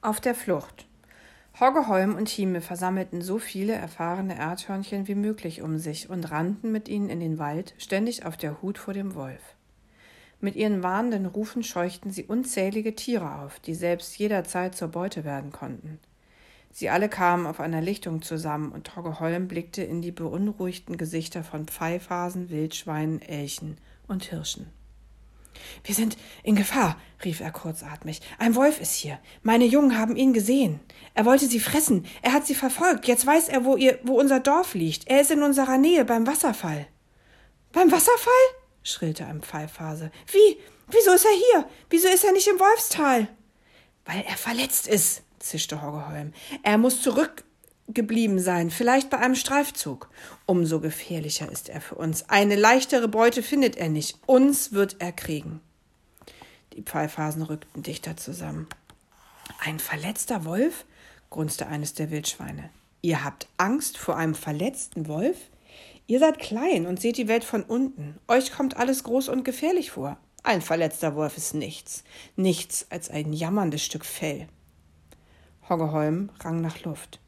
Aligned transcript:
Auf 0.00 0.20
der 0.20 0.36
Flucht. 0.36 0.86
Hoggeholm 1.58 2.14
und 2.14 2.28
Hieme 2.28 2.60
versammelten 2.60 3.20
so 3.20 3.40
viele 3.40 3.72
erfahrene 3.72 4.38
Erdhörnchen 4.38 5.08
wie 5.08 5.16
möglich 5.16 5.60
um 5.60 5.76
sich 5.78 6.08
und 6.08 6.30
rannten 6.30 6.70
mit 6.70 6.88
ihnen 6.88 7.10
in 7.10 7.18
den 7.18 7.40
Wald, 7.40 7.74
ständig 7.78 8.24
auf 8.24 8.36
der 8.36 8.62
Hut 8.62 8.78
vor 8.78 8.94
dem 8.94 9.16
Wolf. 9.16 9.42
Mit 10.40 10.54
ihren 10.54 10.84
warnenden 10.84 11.26
Rufen 11.26 11.64
scheuchten 11.64 12.12
sie 12.12 12.22
unzählige 12.22 12.94
Tiere 12.94 13.40
auf, 13.40 13.58
die 13.58 13.74
selbst 13.74 14.16
jederzeit 14.16 14.76
zur 14.76 14.86
Beute 14.86 15.24
werden 15.24 15.50
konnten. 15.50 15.98
Sie 16.70 16.90
alle 16.90 17.08
kamen 17.08 17.44
auf 17.44 17.58
einer 17.58 17.80
Lichtung 17.80 18.22
zusammen, 18.22 18.70
und 18.70 18.94
Hoggeholm 18.94 19.48
blickte 19.48 19.82
in 19.82 20.00
die 20.00 20.12
beunruhigten 20.12 20.96
Gesichter 20.96 21.42
von 21.42 21.66
Pfeifhasen, 21.66 22.50
Wildschweinen, 22.50 23.20
Elchen 23.20 23.78
und 24.06 24.22
Hirschen. 24.22 24.77
Wir 25.84 25.94
sind 25.94 26.16
in 26.42 26.56
Gefahr, 26.56 27.00
rief 27.24 27.40
er 27.40 27.50
kurzatmig. 27.50 28.20
Ein 28.38 28.54
Wolf 28.54 28.80
ist 28.80 28.94
hier. 28.94 29.18
Meine 29.42 29.64
Jungen 29.64 29.98
haben 29.98 30.16
ihn 30.16 30.32
gesehen. 30.32 30.80
Er 31.14 31.24
wollte 31.24 31.46
sie 31.46 31.60
fressen. 31.60 32.06
Er 32.22 32.32
hat 32.32 32.46
sie 32.46 32.54
verfolgt. 32.54 33.06
Jetzt 33.06 33.26
weiß 33.26 33.48
er, 33.48 33.64
wo 33.64 33.76
ihr, 33.76 33.98
wo 34.02 34.18
unser 34.18 34.40
Dorf 34.40 34.74
liegt. 34.74 35.08
Er 35.08 35.20
ist 35.20 35.30
in 35.30 35.42
unserer 35.42 35.78
Nähe 35.78 36.04
beim 36.04 36.26
Wasserfall. 36.26 36.86
Beim 37.72 37.90
Wasserfall? 37.90 38.32
schrillte 38.82 39.26
ein 39.26 39.42
Pfeifhase. 39.42 40.10
Wie? 40.32 40.58
Wieso 40.90 41.12
ist 41.12 41.26
er 41.26 41.32
hier? 41.32 41.68
Wieso 41.90 42.08
ist 42.08 42.24
er 42.24 42.32
nicht 42.32 42.48
im 42.48 42.58
Wolfstal? 42.58 43.28
Weil 44.06 44.24
er 44.26 44.36
verletzt 44.36 44.88
ist, 44.88 45.22
zischte 45.38 45.82
Hoggeholm. 45.82 46.32
Er 46.62 46.78
muss 46.78 47.02
zurück 47.02 47.44
geblieben 47.88 48.38
sein, 48.38 48.70
vielleicht 48.70 49.10
bei 49.10 49.18
einem 49.18 49.34
Streifzug. 49.34 50.10
Umso 50.46 50.80
gefährlicher 50.80 51.50
ist 51.50 51.68
er 51.68 51.80
für 51.80 51.94
uns. 51.94 52.28
Eine 52.28 52.56
leichtere 52.56 53.08
Beute 53.08 53.42
findet 53.42 53.76
er 53.76 53.88
nicht. 53.88 54.18
Uns 54.26 54.72
wird 54.72 54.96
er 54.98 55.12
kriegen. 55.12 55.60
Die 56.74 56.82
Pfeifhasen 56.82 57.42
rückten 57.42 57.82
dichter 57.82 58.16
zusammen. 58.16 58.68
Ein 59.60 59.78
verletzter 59.78 60.44
Wolf? 60.44 60.84
grunzte 61.30 61.66
eines 61.66 61.94
der 61.94 62.10
Wildschweine. 62.10 62.70
Ihr 63.02 63.24
habt 63.24 63.48
Angst 63.56 63.98
vor 63.98 64.16
einem 64.16 64.34
verletzten 64.34 65.08
Wolf? 65.08 65.36
Ihr 66.06 66.20
seid 66.20 66.38
klein 66.38 66.86
und 66.86 67.00
seht 67.00 67.16
die 67.16 67.28
Welt 67.28 67.44
von 67.44 67.62
unten. 67.62 68.18
Euch 68.28 68.52
kommt 68.52 68.76
alles 68.76 69.04
groß 69.04 69.28
und 69.28 69.44
gefährlich 69.44 69.90
vor. 69.90 70.16
Ein 70.42 70.62
verletzter 70.62 71.14
Wolf 71.14 71.36
ist 71.36 71.54
nichts. 71.54 72.04
Nichts 72.36 72.86
als 72.90 73.10
ein 73.10 73.32
jammerndes 73.32 73.84
Stück 73.84 74.04
Fell. 74.04 74.48
Hoggeholm 75.68 76.30
rang 76.40 76.60
nach 76.60 76.82
Luft. 76.82 77.20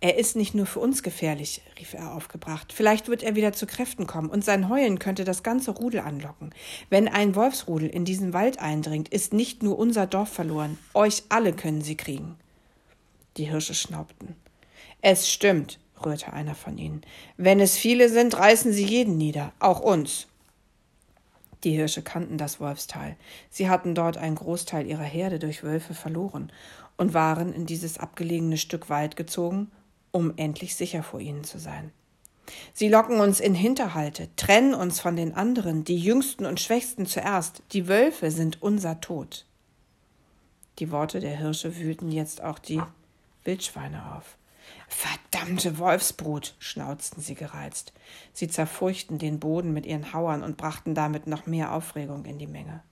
Er 0.00 0.16
ist 0.16 0.36
nicht 0.36 0.54
nur 0.54 0.66
für 0.66 0.78
uns 0.78 1.02
gefährlich, 1.02 1.60
rief 1.78 1.94
er 1.94 2.14
aufgebracht. 2.14 2.72
Vielleicht 2.72 3.08
wird 3.08 3.24
er 3.24 3.34
wieder 3.34 3.52
zu 3.52 3.66
Kräften 3.66 4.06
kommen 4.06 4.30
und 4.30 4.44
sein 4.44 4.68
Heulen 4.68 5.00
könnte 5.00 5.24
das 5.24 5.42
ganze 5.42 5.72
Rudel 5.72 6.00
anlocken. 6.00 6.54
Wenn 6.88 7.08
ein 7.08 7.34
Wolfsrudel 7.34 7.88
in 7.88 8.04
diesen 8.04 8.32
Wald 8.32 8.60
eindringt, 8.60 9.08
ist 9.08 9.32
nicht 9.32 9.64
nur 9.64 9.76
unser 9.76 10.06
Dorf 10.06 10.28
verloren. 10.28 10.78
Euch 10.94 11.24
alle 11.30 11.52
können 11.52 11.82
sie 11.82 11.96
kriegen. 11.96 12.36
Die 13.36 13.46
Hirsche 13.46 13.74
schnaubten. 13.74 14.36
Es 15.00 15.28
stimmt, 15.28 15.80
rührte 16.04 16.32
einer 16.32 16.54
von 16.54 16.78
ihnen. 16.78 17.02
Wenn 17.36 17.58
es 17.58 17.76
viele 17.76 18.08
sind, 18.08 18.38
reißen 18.38 18.72
sie 18.72 18.84
jeden 18.84 19.16
nieder, 19.16 19.52
auch 19.58 19.80
uns. 19.80 20.28
Die 21.64 21.72
Hirsche 21.72 22.02
kannten 22.02 22.38
das 22.38 22.60
Wolfstal. 22.60 23.16
Sie 23.50 23.68
hatten 23.68 23.96
dort 23.96 24.16
einen 24.16 24.36
Großteil 24.36 24.86
ihrer 24.86 25.02
Herde 25.02 25.40
durch 25.40 25.64
Wölfe 25.64 25.94
verloren 25.94 26.52
und 26.96 27.14
waren 27.14 27.52
in 27.52 27.66
dieses 27.66 27.98
abgelegene 27.98 28.58
Stück 28.58 28.88
Wald 28.88 29.16
gezogen, 29.16 29.72
um 30.10 30.32
endlich 30.36 30.76
sicher 30.76 31.02
vor 31.02 31.20
ihnen 31.20 31.44
zu 31.44 31.58
sein. 31.58 31.92
Sie 32.72 32.88
locken 32.88 33.20
uns 33.20 33.40
in 33.40 33.54
Hinterhalte, 33.54 34.28
trennen 34.36 34.74
uns 34.74 35.00
von 35.00 35.16
den 35.16 35.34
anderen, 35.34 35.84
die 35.84 35.98
Jüngsten 35.98 36.46
und 36.46 36.60
Schwächsten 36.60 37.06
zuerst. 37.06 37.62
Die 37.72 37.88
Wölfe 37.88 38.30
sind 38.30 38.62
unser 38.62 39.00
Tod. 39.00 39.44
Die 40.78 40.90
Worte 40.90 41.20
der 41.20 41.36
Hirsche 41.36 41.76
wühlten 41.76 42.10
jetzt 42.10 42.42
auch 42.42 42.58
die 42.58 42.80
Wildschweine 43.44 44.16
auf. 44.16 44.36
Verdammte 44.86 45.78
Wolfsbrut, 45.78 46.54
schnauzten 46.58 47.22
sie 47.22 47.34
gereizt. 47.34 47.92
Sie 48.32 48.48
zerfurchten 48.48 49.18
den 49.18 49.40
Boden 49.40 49.72
mit 49.72 49.86
ihren 49.86 50.12
Hauern 50.12 50.42
und 50.42 50.56
brachten 50.56 50.94
damit 50.94 51.26
noch 51.26 51.46
mehr 51.46 51.72
Aufregung 51.72 52.24
in 52.24 52.38
die 52.38 52.46
Menge. 52.46 52.82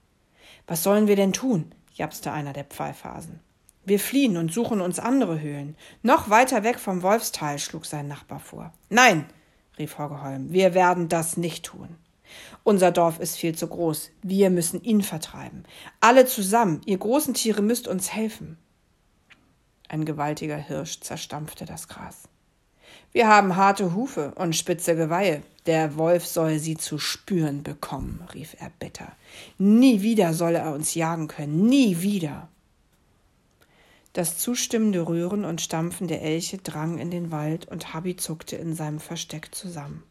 Was 0.67 0.83
sollen 0.83 1.07
wir 1.07 1.17
denn 1.17 1.33
tun? 1.33 1.73
japste 1.95 2.33
einer 2.33 2.53
der 2.53 2.65
Pfeifhasen. 2.65 3.41
Wir 3.87 4.01
fliehen 4.01 4.37
und 4.37 4.53
suchen 4.53 4.81
uns 4.81 4.99
andere 4.99 5.41
Höhlen. 5.41 5.77
Noch 6.03 6.29
weiter 6.29 6.65
weg 6.65 6.81
vom 6.81 7.03
Wolfstal, 7.03 7.61
schlug 7.61 7.87
sein 7.87 8.09
Nachbar 8.09 8.41
vor. 8.41 8.73
Nein, 8.91 9.27
rief 9.79 9.97
Hoggeholm, 9.97 10.53
wir 10.53 10.75
werden 10.75 11.09
das 11.09 11.37
nicht 11.37 11.65
tun. 11.65 11.89
Unser 12.65 12.91
Dorf 12.91 13.21
ist 13.21 13.37
viel 13.37 13.55
zu 13.55 13.69
groß. 13.69 14.11
Wir 14.23 14.51
müssen 14.51 14.83
ihn 14.83 15.03
vertreiben. 15.03 15.63
Alle 16.01 16.27
zusammen, 16.27 16.81
ihr 16.85 16.99
großen 16.99 17.35
Tiere 17.35 17.63
müsst 17.63 17.87
uns 17.87 18.13
helfen. 18.13 18.59
Ein 19.89 20.05
gewaltiger 20.05 20.57
Hirsch 20.57 21.01
zerstampfte 21.01 21.65
das 21.65 21.87
Gras. 21.87 22.25
Wir 23.13 23.29
haben 23.29 23.55
harte 23.55 23.95
Hufe 23.95 24.33
und 24.35 24.57
spitze 24.57 24.97
Geweihe. 24.97 25.43
Der 25.67 25.97
Wolf 25.97 26.27
soll 26.27 26.59
sie 26.59 26.77
zu 26.77 26.99
spüren 26.99 27.63
bekommen, 27.63 28.27
rief 28.35 28.57
er 28.59 28.71
bitter. 28.81 29.13
Nie 29.59 30.03
wieder 30.03 30.35
soll 30.35 30.57
er 30.57 30.75
uns 30.75 30.95
jagen 30.97 31.29
können, 31.29 31.67
nie 31.67 32.03
wieder. 32.03 32.49
Das 34.17 34.39
zustimmende 34.39 35.07
Rühren 35.07 35.45
und 35.45 35.61
Stampfen 35.61 36.09
der 36.09 36.23
Elche 36.23 36.57
drang 36.57 36.97
in 36.97 37.11
den 37.11 37.31
Wald 37.31 37.69
und 37.69 37.93
Habi 37.93 38.17
zuckte 38.17 38.57
in 38.57 38.75
seinem 38.75 38.99
Versteck 38.99 39.55
zusammen. 39.55 40.05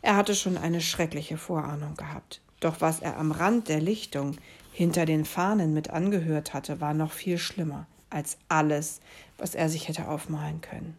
Er 0.00 0.16
hatte 0.16 0.34
schon 0.34 0.56
eine 0.56 0.80
schreckliche 0.80 1.36
Vorahnung 1.36 1.94
gehabt. 1.94 2.40
Doch 2.60 2.80
was 2.80 3.00
er 3.00 3.18
am 3.18 3.30
Rand 3.30 3.68
der 3.68 3.82
Lichtung 3.82 4.38
hinter 4.72 5.04
den 5.04 5.26
Fahnen 5.26 5.74
mit 5.74 5.90
angehört 5.90 6.54
hatte, 6.54 6.80
war 6.80 6.94
noch 6.94 7.12
viel 7.12 7.36
schlimmer 7.36 7.86
als 8.08 8.38
alles, 8.48 9.00
was 9.36 9.54
er 9.54 9.68
sich 9.68 9.88
hätte 9.88 10.08
aufmalen 10.08 10.62
können. 10.62 10.96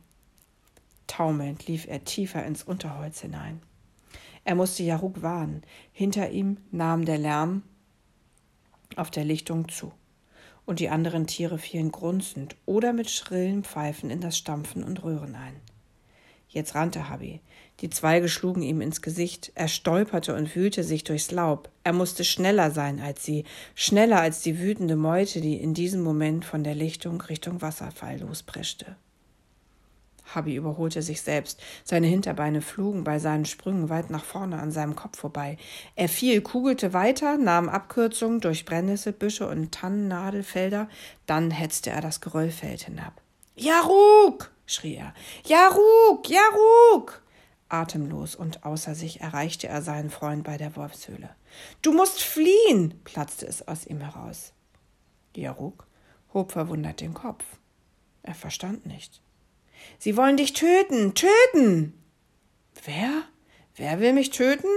Taumelnd 1.08 1.66
lief 1.66 1.88
er 1.88 2.04
tiefer 2.06 2.46
ins 2.46 2.62
Unterholz 2.62 3.22
hinein. 3.22 3.60
Er 4.44 4.54
musste 4.54 4.84
Jaruk 4.84 5.24
warnen. 5.24 5.64
Hinter 5.92 6.30
ihm 6.30 6.58
nahm 6.70 7.06
der 7.06 7.18
Lärm 7.18 7.64
auf 8.96 9.10
der 9.10 9.26
Lichtung 9.26 9.68
zu 9.68 9.92
und 10.70 10.80
die 10.80 10.90
anderen 10.90 11.26
Tiere 11.26 11.58
fielen 11.58 11.92
grunzend 11.92 12.56
oder 12.68 12.94
mit 12.94 13.10
schrillen 13.10 13.64
Pfeifen 13.64 14.12
in 14.12 14.22
das 14.22 14.38
Stampfen 14.38 14.84
und 14.84 15.04
Rühren 15.04 15.34
ein. 15.34 15.56
Jetzt 16.48 16.76
rannte 16.76 17.10
Habi. 17.10 17.42
Die 17.80 17.90
Zweige 17.90 18.30
schlugen 18.30 18.62
ihm 18.62 18.80
ins 18.80 19.02
Gesicht. 19.02 19.52
Er 19.56 19.68
stolperte 19.68 20.36
und 20.36 20.56
wühlte 20.56 20.84
sich 20.84 21.04
durchs 21.04 21.32
Laub. 21.32 21.70
Er 21.84 21.94
musste 21.94 22.24
schneller 22.24 22.70
sein 22.70 23.00
als 23.00 23.26
sie, 23.26 23.46
schneller 23.74 24.22
als 24.22 24.42
die 24.42 24.60
wütende 24.60 24.96
Meute, 24.96 25.42
die 25.42 25.56
in 25.56 25.74
diesem 25.74 26.02
Moment 26.02 26.46
von 26.46 26.64
der 26.64 26.76
Lichtung 26.76 27.20
Richtung 27.20 27.64
Wasserfall 27.64 28.20
lospreschte. 28.20 28.96
Habi 30.34 30.56
überholte 30.56 31.02
sich 31.02 31.22
selbst. 31.22 31.62
Seine 31.84 32.08
Hinterbeine 32.08 32.62
flogen 32.62 33.04
bei 33.04 33.20
seinen 33.20 33.46
Sprüngen 33.46 33.90
weit 33.90 34.10
nach 34.10 34.24
vorne 34.24 34.60
an 34.60 34.72
seinem 34.72 34.96
Kopf 34.96 35.20
vorbei. 35.20 35.58
Er 35.96 36.10
fiel, 36.10 36.42
kugelte 36.42 36.94
weiter, 36.94 37.38
nahm 37.38 37.70
Abkürzungen 37.70 38.40
durch 38.40 38.66
Brennnesselbüsche 38.66 39.48
und 39.48 39.72
Tannennadelfelder, 39.72 40.90
dann 41.26 41.52
hetzte 41.52 41.90
er 41.90 42.02
das 42.02 42.22
Geröllfeld 42.22 42.84
hinab. 42.84 43.22
Jaruk! 43.56 44.52
schrie 44.66 44.96
er. 44.96 45.14
Jaruk! 45.46 46.30
Jaruk! 46.30 47.24
Atemlos 47.70 48.36
und 48.36 48.66
außer 48.66 48.96
sich 48.96 49.22
erreichte 49.22 49.68
er 49.68 49.82
seinen 49.82 50.10
Freund 50.10 50.44
bei 50.44 50.58
der 50.58 50.76
Wolfshöhle. 50.76 51.30
Du 51.82 51.94
musst 51.94 52.22
fliehen! 52.22 53.00
platzte 53.04 53.46
es 53.46 53.68
aus 53.68 53.86
ihm 53.86 54.02
heraus. 54.02 54.54
Jaruk 55.36 55.88
hob 56.34 56.52
verwundert 56.52 57.02
den 57.02 57.14
Kopf. 57.14 57.44
Er 58.24 58.36
verstand 58.36 58.86
nicht. 58.86 59.22
Sie 59.98 60.16
wollen 60.18 60.38
dich 60.38 60.54
töten, 60.54 61.14
töten. 61.14 61.94
Wer? 62.86 63.24
Wer 63.76 64.00
will 64.00 64.14
mich 64.14 64.30
töten? 64.30 64.70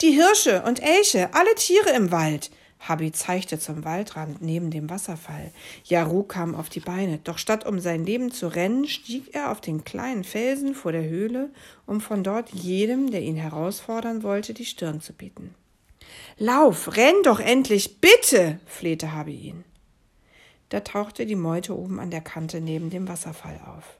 Die 0.00 0.10
Hirsche 0.10 0.62
und 0.62 0.82
Elche, 0.82 1.34
alle 1.34 1.54
Tiere 1.54 1.90
im 1.90 2.10
Wald. 2.10 2.50
Habi 2.80 3.12
zeigte 3.12 3.58
zum 3.58 3.84
Waldrand 3.84 4.40
neben 4.40 4.70
dem 4.70 4.88
Wasserfall. 4.88 5.52
Jaru 5.84 6.22
kam 6.22 6.54
auf 6.54 6.70
die 6.70 6.80
Beine, 6.80 7.18
doch 7.18 7.36
statt 7.36 7.66
um 7.66 7.78
sein 7.78 8.06
Leben 8.06 8.32
zu 8.32 8.48
rennen, 8.48 8.88
stieg 8.88 9.34
er 9.34 9.52
auf 9.52 9.60
den 9.60 9.84
kleinen 9.84 10.24
Felsen 10.24 10.74
vor 10.74 10.92
der 10.92 11.04
Höhle, 11.04 11.50
um 11.86 12.00
von 12.00 12.24
dort 12.24 12.50
jedem, 12.50 13.10
der 13.10 13.20
ihn 13.20 13.36
herausfordern 13.36 14.22
wollte, 14.22 14.54
die 14.54 14.64
Stirn 14.64 15.00
zu 15.00 15.12
bieten. 15.12 15.54
Lauf, 16.38 16.96
renn 16.96 17.22
doch 17.22 17.38
endlich, 17.38 18.00
bitte, 18.00 18.58
flehte 18.64 19.12
Habi 19.12 19.34
ihn. 19.34 19.64
Da 20.70 20.80
tauchte 20.80 21.26
die 21.26 21.36
Meute 21.36 21.76
oben 21.76 22.00
an 22.00 22.10
der 22.10 22.22
Kante 22.22 22.60
neben 22.60 22.90
dem 22.90 23.08
Wasserfall 23.08 23.60
auf. 23.76 23.99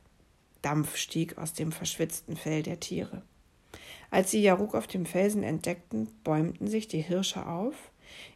Dampf 0.63 0.97
stieg 0.97 1.39
aus 1.39 1.53
dem 1.53 1.73
verschwitzten 1.73 2.37
Fell 2.37 2.63
der 2.63 2.81
Tiere. 2.81 3.23
Als 4.11 4.31
sie 4.31 4.43
Jaruk 4.43 4.75
auf 4.75 4.87
dem 4.87 5.07
Felsen 5.07 5.43
entdeckten, 5.43 6.09
bäumten 6.25 6.67
sich 6.67 6.89
die 6.89 7.01
Hirsche 7.01 7.47
auf, 7.47 7.75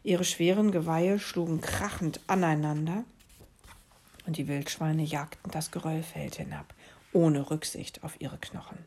ihre 0.03 0.25
schweren 0.25 0.71
Geweihe 0.71 1.19
schlugen 1.19 1.61
krachend 1.61 2.21
aneinander, 2.27 3.05
und 4.27 4.39
die 4.39 4.49
Wildschweine 4.49 5.03
jagten 5.03 5.51
das 5.51 5.71
Geröllfeld 5.71 6.37
hinab, 6.37 6.73
ohne 7.13 7.51
Rücksicht 7.51 8.05
auf 8.05 8.21
ihre 8.21 8.39
Knochen. 8.39 8.79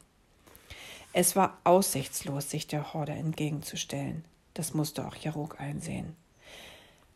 Es 1.13 1.35
war 1.35 1.57
aussichtslos, 1.63 2.49
sich 2.49 2.67
der 2.67 2.93
Horde 2.93 3.13
entgegenzustellen. 3.13 4.25
Das 4.53 4.73
musste 4.73 5.05
auch 5.05 5.15
Jaruk 5.15 5.59
einsehen. 5.59 6.15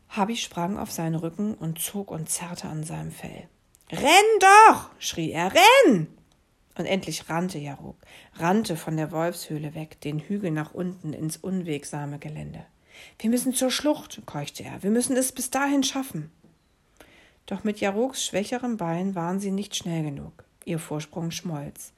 Habi 0.08 0.36
sprang 0.36 0.78
auf 0.78 0.90
seinen 0.90 1.14
Rücken 1.14 1.54
und 1.54 1.80
zog 1.80 2.10
und 2.10 2.28
zerrte 2.28 2.68
an 2.68 2.84
seinem 2.84 3.12
Fell. 3.12 3.48
Renn 3.92 4.38
doch! 4.40 4.88
schrie 4.98 5.32
er, 5.32 5.52
renn! 5.52 6.08
Und 6.78 6.86
endlich 6.86 7.28
rannte 7.28 7.58
Jaruk, 7.58 7.96
rannte 8.36 8.76
von 8.76 8.96
der 8.96 9.12
Wolfshöhle 9.12 9.74
weg, 9.74 10.00
den 10.00 10.18
Hügel 10.18 10.50
nach 10.50 10.72
unten 10.72 11.12
ins 11.12 11.36
unwegsame 11.36 12.18
Gelände. 12.18 12.64
Wir 13.18 13.28
müssen 13.28 13.52
zur 13.52 13.70
Schlucht, 13.70 14.22
keuchte 14.24 14.64
er, 14.64 14.82
wir 14.82 14.90
müssen 14.90 15.14
es 15.14 15.32
bis 15.32 15.50
dahin 15.50 15.82
schaffen. 15.82 16.32
Doch 17.44 17.64
mit 17.64 17.80
Jaruks 17.80 18.24
schwächerem 18.24 18.78
Bein 18.78 19.14
waren 19.14 19.40
sie 19.40 19.50
nicht 19.50 19.76
schnell 19.76 20.04
genug. 20.04 20.44
Ihr 20.64 20.78
Vorsprung 20.78 21.30
schmolz. 21.30 21.92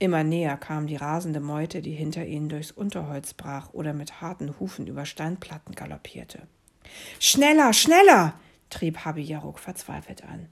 Immer 0.00 0.24
näher 0.24 0.56
kam 0.56 0.88
die 0.88 0.96
rasende 0.96 1.40
Meute, 1.40 1.80
die 1.80 1.92
hinter 1.92 2.26
ihnen 2.26 2.48
durchs 2.48 2.72
Unterholz 2.72 3.34
brach 3.34 3.72
oder 3.72 3.92
mit 3.92 4.20
harten 4.20 4.58
Hufen 4.58 4.88
über 4.88 5.06
Steinplatten 5.06 5.76
galoppierte. 5.76 6.42
Schneller, 7.20 7.72
schneller! 7.72 8.34
trieb 8.68 9.04
Habi 9.04 9.22
Jaruk 9.22 9.60
verzweifelt 9.60 10.24
an. 10.24 10.48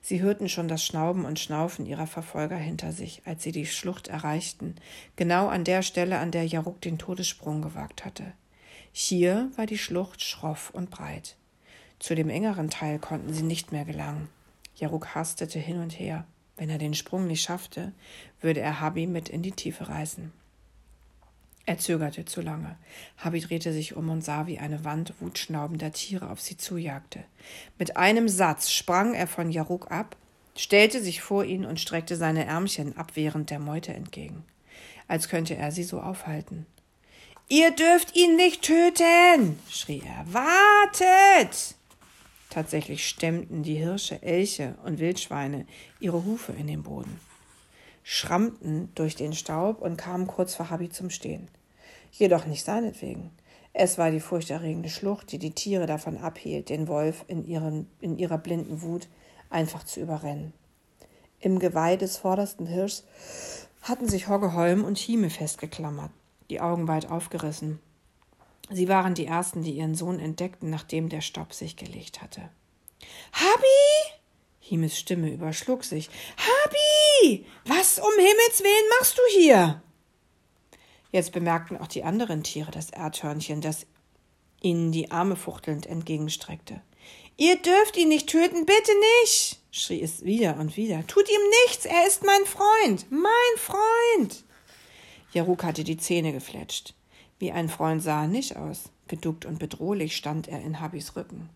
Sie 0.00 0.22
hörten 0.22 0.48
schon 0.48 0.68
das 0.68 0.84
Schnauben 0.84 1.24
und 1.24 1.38
Schnaufen 1.38 1.86
ihrer 1.86 2.06
Verfolger 2.06 2.56
hinter 2.56 2.92
sich, 2.92 3.22
als 3.24 3.42
sie 3.42 3.52
die 3.52 3.66
Schlucht 3.66 4.08
erreichten, 4.08 4.76
genau 5.16 5.48
an 5.48 5.64
der 5.64 5.82
Stelle, 5.82 6.18
an 6.18 6.30
der 6.30 6.46
Jaruk 6.46 6.80
den 6.80 6.98
Todessprung 6.98 7.62
gewagt 7.62 8.04
hatte. 8.04 8.32
Hier 8.92 9.50
war 9.56 9.66
die 9.66 9.78
Schlucht 9.78 10.22
schroff 10.22 10.70
und 10.70 10.90
breit. 10.90 11.36
Zu 11.98 12.14
dem 12.14 12.30
engeren 12.30 12.70
Teil 12.70 12.98
konnten 12.98 13.32
sie 13.32 13.42
nicht 13.42 13.72
mehr 13.72 13.84
gelangen. 13.84 14.28
Jaruk 14.76 15.14
hastete 15.14 15.58
hin 15.58 15.80
und 15.80 15.98
her. 15.98 16.26
Wenn 16.56 16.70
er 16.70 16.78
den 16.78 16.94
Sprung 16.94 17.26
nicht 17.26 17.42
schaffte, 17.42 17.92
würde 18.40 18.60
er 18.60 18.80
Habi 18.80 19.06
mit 19.06 19.28
in 19.28 19.42
die 19.42 19.52
Tiefe 19.52 19.88
reißen. 19.88 20.32
Er 21.68 21.78
zögerte 21.78 22.24
zu 22.24 22.42
lange. 22.42 22.76
Habi 23.18 23.40
drehte 23.40 23.72
sich 23.72 23.96
um 23.96 24.08
und 24.08 24.24
sah, 24.24 24.46
wie 24.46 24.60
eine 24.60 24.84
Wand 24.84 25.14
wutschnaubender 25.18 25.92
Tiere 25.92 26.30
auf 26.30 26.40
sie 26.40 26.56
zujagte. 26.56 27.24
Mit 27.76 27.96
einem 27.96 28.28
Satz 28.28 28.70
sprang 28.70 29.14
er 29.14 29.26
von 29.26 29.50
Jaruk 29.50 29.90
ab, 29.90 30.16
stellte 30.56 31.02
sich 31.02 31.20
vor 31.20 31.44
ihn 31.44 31.64
und 31.66 31.80
streckte 31.80 32.16
seine 32.16 32.46
Ärmchen 32.46 32.96
abwehrend 32.96 33.50
der 33.50 33.58
Meute 33.58 33.92
entgegen, 33.92 34.44
als 35.08 35.28
könnte 35.28 35.56
er 35.56 35.72
sie 35.72 35.82
so 35.82 36.00
aufhalten. 36.00 36.66
Ihr 37.48 37.72
dürft 37.72 38.16
ihn 38.16 38.36
nicht 38.36 38.62
töten, 38.62 39.58
schrie 39.68 40.02
er. 40.04 40.24
Wartet! 40.32 41.74
Tatsächlich 42.48 43.06
stemmten 43.06 43.64
die 43.64 43.74
Hirsche, 43.74 44.22
Elche 44.22 44.76
und 44.84 45.00
Wildschweine 45.00 45.66
ihre 45.98 46.24
Hufe 46.24 46.52
in 46.52 46.68
den 46.68 46.84
Boden, 46.84 47.20
schrammten 48.08 48.92
durch 48.94 49.16
den 49.16 49.32
Staub 49.32 49.82
und 49.82 49.96
kamen 49.96 50.28
kurz 50.28 50.54
vor 50.54 50.70
Habi 50.70 50.90
zum 50.90 51.10
Stehen. 51.10 51.48
Jedoch 52.12 52.46
nicht 52.46 52.64
seinetwegen. 52.64 53.32
Es 53.72 53.98
war 53.98 54.12
die 54.12 54.20
furchterregende 54.20 54.88
Schlucht, 54.88 55.32
die 55.32 55.38
die 55.38 55.50
Tiere 55.50 55.86
davon 55.86 56.16
abhielt, 56.16 56.68
den 56.68 56.86
Wolf 56.86 57.24
in, 57.26 57.44
ihren, 57.44 57.90
in 58.00 58.16
ihrer 58.16 58.38
blinden 58.38 58.80
Wut 58.82 59.08
einfach 59.50 59.82
zu 59.82 60.00
überrennen. 60.00 60.52
Im 61.40 61.58
Geweih 61.58 61.96
des 61.96 62.16
vordersten 62.16 62.66
Hirschs 62.66 63.04
hatten 63.82 64.08
sich 64.08 64.28
Hoggeholm 64.28 64.84
und 64.84 64.98
Hieme 64.98 65.28
festgeklammert, 65.28 66.12
die 66.48 66.60
Augen 66.60 66.86
weit 66.86 67.10
aufgerissen, 67.10 67.80
Sie 68.70 68.88
waren 68.88 69.14
die 69.14 69.26
Ersten, 69.26 69.62
die 69.62 69.72
ihren 69.72 69.94
Sohn 69.94 70.18
entdeckten, 70.18 70.70
nachdem 70.70 71.08
der 71.08 71.20
Staub 71.20 71.52
sich 71.52 71.76
gelegt 71.76 72.20
hatte. 72.20 72.50
Habi! 73.32 74.14
Himes 74.58 74.98
Stimme 74.98 75.30
überschlug 75.30 75.84
sich. 75.84 76.10
Habi! 76.36 76.85
Was 77.64 77.98
um 77.98 78.12
Himmels 78.16 78.62
willen 78.62 78.88
machst 78.98 79.18
du 79.18 79.22
hier? 79.38 79.82
Jetzt 81.12 81.32
bemerkten 81.32 81.76
auch 81.78 81.86
die 81.86 82.04
anderen 82.04 82.42
Tiere 82.42 82.70
das 82.70 82.90
Erdhörnchen, 82.90 83.60
das 83.60 83.86
ihnen 84.60 84.92
die 84.92 85.10
Arme 85.10 85.36
fuchtelnd 85.36 85.86
entgegenstreckte. 85.86 86.80
Ihr 87.36 87.56
dürft 87.56 87.96
ihn 87.96 88.08
nicht 88.08 88.28
töten, 88.28 88.66
bitte 88.66 88.92
nicht! 89.22 89.60
schrie 89.70 90.00
es 90.00 90.24
wieder 90.24 90.56
und 90.58 90.76
wieder. 90.76 91.06
Tut 91.06 91.28
ihm 91.28 91.50
nichts, 91.66 91.84
er 91.84 92.06
ist 92.06 92.24
mein 92.24 92.46
Freund, 92.46 93.06
mein 93.10 93.56
Freund! 93.56 94.44
Jaruk 95.32 95.64
hatte 95.64 95.84
die 95.84 95.98
Zähne 95.98 96.32
gefletscht. 96.32 96.94
Wie 97.38 97.52
ein 97.52 97.68
Freund 97.68 98.02
sah 98.02 98.22
er 98.22 98.28
nicht 98.28 98.56
aus. 98.56 98.84
Geduckt 99.08 99.44
und 99.44 99.58
bedrohlich 99.58 100.16
stand 100.16 100.48
er 100.48 100.62
in 100.62 100.80
Habis 100.80 101.14
Rücken. 101.14 101.50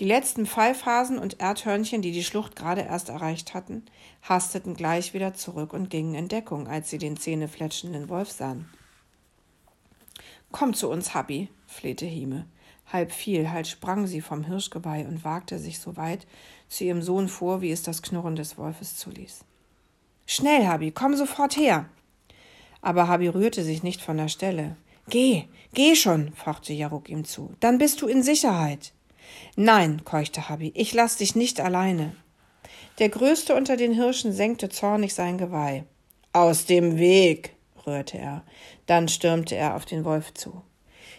Die 0.00 0.04
letzten 0.04 0.44
Pfeifhasen 0.44 1.20
und 1.20 1.40
Erdhörnchen, 1.40 2.02
die 2.02 2.10
die 2.10 2.24
Schlucht 2.24 2.56
gerade 2.56 2.80
erst 2.80 3.10
erreicht 3.10 3.54
hatten, 3.54 3.84
hasteten 4.22 4.74
gleich 4.74 5.14
wieder 5.14 5.34
zurück 5.34 5.72
und 5.72 5.88
gingen 5.88 6.16
in 6.16 6.26
Deckung, 6.26 6.66
als 6.66 6.90
sie 6.90 6.98
den 6.98 7.16
zähnefletschenden 7.16 8.08
Wolf 8.08 8.32
sahen. 8.32 8.68
Komm 10.50 10.74
zu 10.74 10.90
uns, 10.90 11.14
Habi, 11.14 11.48
flehte 11.66 12.06
Hime. 12.06 12.46
Halb 12.92 13.12
fiel, 13.12 13.50
halb 13.50 13.66
sprang 13.66 14.06
sie 14.06 14.20
vom 14.20 14.44
Hirschgeweih 14.44 15.06
und 15.06 15.24
wagte 15.24 15.58
sich 15.58 15.78
so 15.78 15.96
weit 15.96 16.26
zu 16.68 16.84
ihrem 16.84 17.02
Sohn 17.02 17.28
vor, 17.28 17.62
wie 17.62 17.70
es 17.70 17.82
das 17.82 18.02
Knurren 18.02 18.36
des 18.36 18.58
Wolfes 18.58 18.96
zuließ. 18.96 19.44
Schnell, 20.26 20.66
Habi, 20.66 20.90
komm 20.90 21.14
sofort 21.16 21.56
her! 21.56 21.88
Aber 22.82 23.08
Habi 23.08 23.28
rührte 23.28 23.62
sich 23.62 23.82
nicht 23.82 24.02
von 24.02 24.16
der 24.16 24.28
Stelle. 24.28 24.76
Geh, 25.08 25.44
geh 25.72 25.94
schon, 25.94 26.32
fauchte 26.34 26.72
Jaruk 26.72 27.08
ihm 27.08 27.24
zu. 27.24 27.54
Dann 27.60 27.78
bist 27.78 28.02
du 28.02 28.08
in 28.08 28.22
Sicherheit. 28.22 28.92
Nein, 29.56 30.04
keuchte 30.04 30.48
Habi, 30.48 30.72
ich 30.74 30.94
lass 30.94 31.16
dich 31.16 31.34
nicht 31.34 31.60
alleine. 31.60 32.14
Der 32.98 33.08
Größte 33.08 33.54
unter 33.54 33.76
den 33.76 33.92
Hirschen 33.92 34.32
senkte 34.32 34.68
zornig 34.68 35.14
sein 35.14 35.38
Geweih. 35.38 35.84
Aus 36.32 36.66
dem 36.66 36.98
Weg, 36.98 37.54
rührte 37.86 38.18
er. 38.18 38.42
Dann 38.86 39.08
stürmte 39.08 39.56
er 39.56 39.76
auf 39.76 39.84
den 39.84 40.04
Wolf 40.04 40.34
zu. 40.34 40.62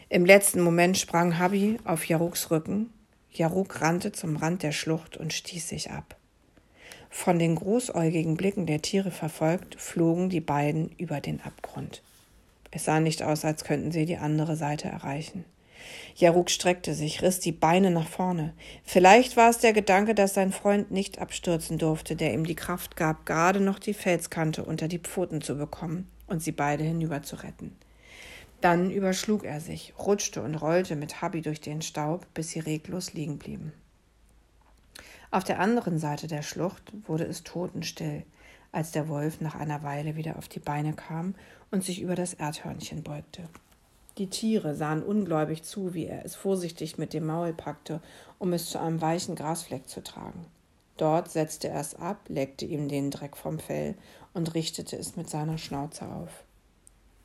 Im 0.10 0.25
letzten 0.25 0.62
Moment 0.62 0.98
sprang 0.98 1.38
Habi 1.40 1.80
auf 1.84 2.07
Jaruks 2.07 2.52
Rücken. 2.52 2.94
Jaruk 3.31 3.81
rannte 3.81 4.12
zum 4.12 4.38
Rand 4.38 4.63
der 4.63 4.72
Schlucht 4.72 5.18
und 5.18 5.34
stieß 5.34 5.68
sich 5.68 5.92
ab. 5.92 6.16
Von 7.10 7.40
den 7.40 7.56
großäugigen 7.56 8.36
Blicken 8.36 8.66
der 8.66 8.81
Tiere 8.81 9.12
verfolgt, 9.12 9.80
flogen 9.80 10.30
die 10.30 10.42
beiden 10.42 10.92
über 10.98 11.22
den 11.22 11.42
Abgrund. 11.42 12.02
Es 12.72 12.86
sah 12.86 13.00
nicht 13.00 13.24
aus, 13.24 13.46
als 13.46 13.63
könnten 13.63 13.92
sie 13.92 14.06
die 14.06 14.18
andere 14.18 14.57
Seite 14.57 14.90
erreichen. 14.90 15.46
Jaruk 16.16 16.50
streckte 16.50 16.94
sich, 16.94 17.22
riss 17.22 17.40
die 17.40 17.52
Beine 17.52 17.92
nach 17.92 18.08
vorne. 18.08 18.54
Vielleicht 18.84 19.38
war 19.38 19.50
es 19.50 19.60
der 19.60 19.74
Gedanke, 19.74 20.16
dass 20.16 20.34
sein 20.34 20.52
Freund 20.52 20.92
nicht 20.92 21.20
abstürzen 21.20 21.78
durfte, 21.78 22.16
der 22.16 22.34
ihm 22.34 22.46
die 22.46 22.56
Kraft 22.56 22.96
gab, 22.96 23.26
gerade 23.26 23.60
noch 23.60 23.80
die 23.80 23.94
Felskante 23.94 24.64
unter 24.64 24.88
die 24.88 25.00
Pfoten 25.00 25.42
zu 25.42 25.56
bekommen 25.56 26.10
und 26.28 26.42
sie 26.42 26.52
beide 26.52 26.84
hinüber 26.84 27.22
zu 27.24 27.38
retten. 27.38 27.76
Dann 28.62 28.90
überschlug 28.90 29.44
er 29.44 29.60
sich, 29.60 29.94
rutschte 30.00 30.42
und 30.42 30.56
rollte 30.56 30.96
mit 30.96 31.22
Habi 31.22 31.42
durch 31.42 31.62
den 31.62 31.82
Staub, 31.82 32.26
bis 32.34 32.50
sie 32.50 32.60
reglos 32.60 33.14
liegen 33.14 33.38
blieben. 33.38 33.74
Auf 35.31 35.44
der 35.44 35.60
anderen 35.60 36.00
Seite 36.00 36.28
der 36.28 36.42
Schlucht 36.42 36.94
wurde 37.08 37.26
es 37.26 37.44
totenstill, 37.44 38.24
als 38.71 38.92
der 38.92 39.07
Wolf 39.07 39.42
nach 39.42 39.56
einer 39.56 39.83
Weile 39.83 40.16
wieder 40.16 40.38
auf 40.38 40.48
die 40.48 40.59
Beine 40.59 40.94
kam 40.94 41.36
und 41.71 41.83
sich 41.83 42.02
über 42.02 42.16
das 42.16 42.33
Erdhörnchen 42.33 43.04
beugte. 43.04 43.48
Die 44.18 44.30
Tiere 44.30 44.76
sahen 44.76 45.04
ungläubig 45.04 45.64
zu, 45.64 45.94
wie 45.94 46.06
er 46.06 46.24
es 46.24 46.36
vorsichtig 46.36 46.98
mit 46.98 47.14
dem 47.14 47.26
Maul 47.26 47.54
packte, 47.54 48.02
um 48.40 48.54
es 48.54 48.69
zu 48.69 48.80
einem 48.80 49.02
weichen 49.02 49.36
Grasfleck 49.36 49.90
zu 49.90 50.02
tragen. 50.02 50.45
Dort 50.98 51.30
setzte 51.30 51.68
er 51.68 51.81
es 51.81 51.95
ab, 51.95 52.22
leckte 52.30 52.66
ihm 52.66 52.88
den 52.88 53.12
Dreck 53.12 53.36
vom 53.36 53.60
Fell 53.60 53.95
und 54.34 54.54
richtete 54.54 54.95
es 54.95 55.18
mit 55.18 55.30
seiner 55.30 55.57
Schnauze 55.57 56.07
auf. 56.07 56.44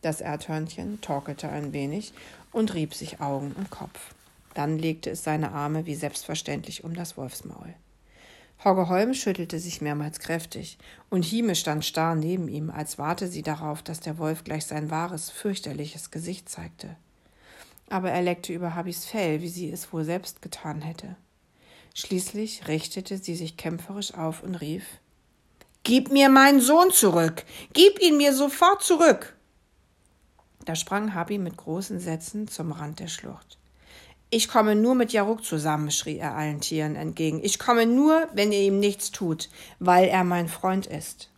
Das 0.02 0.20
Erdhörnchen 0.20 1.00
torkelte 1.00 1.49
ein 1.49 1.73
wenig 1.73 2.12
und 2.52 2.75
rieb 2.75 2.94
sich 2.94 3.20
Augen 3.20 3.54
und 3.56 3.70
Kopf. 3.70 4.14
Dann 4.54 4.78
legte 4.78 5.11
es 5.11 5.23
seine 5.23 5.52
Arme 5.52 5.87
wie 5.87 5.94
selbstverständlich 5.94 6.82
um 6.82 6.94
das 6.94 7.16
Wolfsmaul. 7.16 7.75
Hogge 8.62 8.88
Holm 8.88 9.14
schüttelte 9.14 9.58
sich 9.58 9.80
mehrmals 9.80 10.20
kräftig, 10.20 10.76
und 11.08 11.24
Hime 11.24 11.54
stand 11.54 11.84
starr 11.84 12.14
neben 12.14 12.48
ihm, 12.48 12.70
als 12.70 12.98
warte 12.98 13.26
sie 13.26 13.42
darauf, 13.42 13.82
dass 13.82 14.00
der 14.00 14.18
Wolf 14.18 14.44
gleich 14.44 14.66
sein 14.66 14.90
wahres, 14.90 15.30
fürchterliches 15.30 16.10
Gesicht 16.10 16.48
zeigte. 16.48 16.96
Aber 17.88 18.10
er 18.10 18.20
leckte 18.20 18.52
über 18.52 18.74
Habis 18.74 19.06
Fell, 19.06 19.40
wie 19.40 19.48
sie 19.48 19.70
es 19.70 19.92
wohl 19.92 20.04
selbst 20.04 20.42
getan 20.42 20.82
hätte. 20.82 21.16
Schließlich 21.94 22.68
richtete 22.68 23.18
sie 23.18 23.34
sich 23.34 23.56
kämpferisch 23.56 24.14
auf 24.14 24.42
und 24.42 24.54
rief 24.56 24.84
Gib 25.82 26.12
mir 26.12 26.28
meinen 26.28 26.60
Sohn 26.60 26.90
zurück. 26.90 27.44
Gib 27.72 28.00
ihn 28.00 28.18
mir 28.18 28.34
sofort 28.34 28.82
zurück. 28.82 29.34
Da 30.66 30.74
sprang 30.74 31.14
Habi 31.14 31.38
mit 31.38 31.56
großen 31.56 31.98
Sätzen 31.98 32.46
zum 32.46 32.72
Rand 32.72 33.00
der 33.00 33.08
Schlucht. 33.08 33.59
Ich 34.32 34.49
komme 34.49 34.76
nur 34.76 34.94
mit 34.94 35.12
Jaruk 35.12 35.44
zusammen, 35.44 35.90
schrie 35.90 36.18
er 36.18 36.37
allen 36.37 36.60
Tieren 36.60 36.94
entgegen. 36.94 37.40
Ich 37.42 37.58
komme 37.58 37.84
nur, 37.84 38.28
wenn 38.32 38.52
ihr 38.52 38.60
ihm 38.60 38.78
nichts 38.78 39.10
tut, 39.10 39.49
weil 39.80 40.06
er 40.06 40.22
mein 40.22 40.49
Freund 40.49 40.87
ist. 40.87 41.30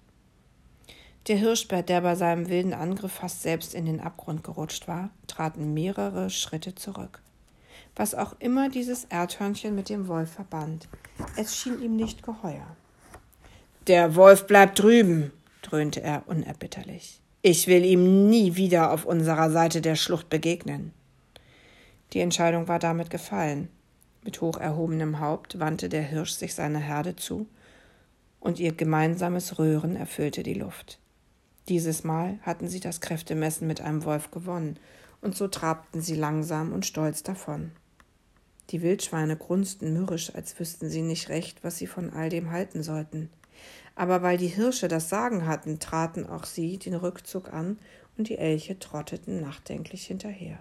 Der 1.28 1.36
Hirschbär, 1.36 1.82
der 1.82 2.02
bei 2.02 2.16
seinem 2.16 2.50
wilden 2.50 2.74
Angriff 2.74 3.12
fast 3.12 3.42
selbst 3.42 3.74
in 3.74 3.86
den 3.86 4.00
Abgrund 4.00 4.44
gerutscht 4.44 4.88
war, 4.88 5.08
trat 5.26 5.56
mehrere 5.56 6.28
Schritte 6.28 6.74
zurück. 6.74 7.22
Was 7.96 8.14
auch 8.14 8.34
immer 8.40 8.68
dieses 8.68 9.04
Erdhörnchen 9.04 9.74
mit 9.74 9.88
dem 9.88 10.08
Wolf 10.08 10.32
verband, 10.32 10.88
es 11.36 11.56
schien 11.56 11.80
ihm 11.80 11.96
nicht 11.96 12.22
geheuer. 12.22 12.76
Der 13.86 14.16
Wolf 14.16 14.46
bleibt 14.46 14.78
drüben, 14.78 15.32
dröhnte 15.62 16.02
er 16.02 16.24
unerbitterlich. 16.26 17.20
Ich 17.40 17.66
will 17.66 17.84
ihm 17.84 18.28
nie 18.28 18.56
wieder 18.56 18.92
auf 18.92 19.04
unserer 19.04 19.50
Seite 19.50 19.80
der 19.80 19.96
Schlucht 19.96 20.28
begegnen. 20.28 20.92
Die 22.12 22.20
Entscheidung 22.20 22.68
war 22.68 22.78
damit 22.78 23.10
gefallen. 23.10 23.68
Mit 24.22 24.40
hoch 24.40 24.58
erhobenem 24.58 25.20
Haupt 25.20 25.58
wandte 25.58 25.88
der 25.88 26.02
Hirsch 26.02 26.32
sich 26.32 26.54
seiner 26.54 26.78
Herde 26.78 27.16
zu, 27.16 27.46
und 28.38 28.60
ihr 28.60 28.72
gemeinsames 28.72 29.58
Röhren 29.58 29.96
erfüllte 29.96 30.42
die 30.42 30.54
Luft. 30.54 30.98
Dieses 31.68 32.04
Mal 32.04 32.38
hatten 32.42 32.68
sie 32.68 32.80
das 32.80 33.00
Kräftemessen 33.00 33.66
mit 33.66 33.80
einem 33.80 34.04
Wolf 34.04 34.30
gewonnen, 34.30 34.78
und 35.20 35.36
so 35.36 35.48
trabten 35.48 36.02
sie 36.02 36.16
langsam 36.16 36.72
und 36.72 36.84
stolz 36.84 37.22
davon. 37.22 37.70
Die 38.70 38.82
Wildschweine 38.82 39.36
grunzten 39.36 39.92
mürrisch, 39.92 40.34
als 40.34 40.58
wüssten 40.58 40.88
sie 40.88 41.02
nicht 41.02 41.28
recht, 41.28 41.62
was 41.64 41.78
sie 41.78 41.86
von 41.86 42.10
all 42.10 42.28
dem 42.28 42.50
halten 42.50 42.82
sollten. 42.82 43.30
Aber 43.94 44.22
weil 44.22 44.38
die 44.38 44.48
Hirsche 44.48 44.88
das 44.88 45.08
Sagen 45.08 45.46
hatten, 45.46 45.78
traten 45.78 46.26
auch 46.26 46.44
sie 46.44 46.78
den 46.78 46.94
Rückzug 46.94 47.52
an, 47.52 47.78
und 48.18 48.28
die 48.28 48.38
Elche 48.38 48.78
trotteten 48.78 49.40
nachdenklich 49.40 50.06
hinterher. 50.06 50.58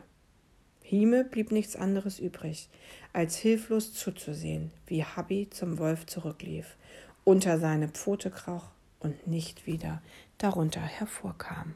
Hime 0.91 1.24
blieb 1.24 1.53
nichts 1.53 1.77
anderes 1.77 2.19
übrig, 2.19 2.67
als 3.13 3.38
hilflos 3.38 3.93
zuzusehen, 3.93 4.71
wie 4.88 5.05
Habi 5.05 5.50
zum 5.50 5.77
Wolf 5.77 6.05
zurücklief, 6.05 6.75
unter 7.24 7.60
seine 7.60 7.88
Pfote 7.88 8.29
kroch 8.29 8.71
und 9.00 9.25
nicht 9.25 9.65
wieder 9.65 10.01
darunter 10.38 10.81
hervorkam. 10.81 11.75